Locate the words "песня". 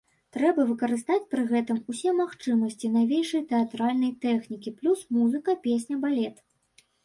5.71-5.95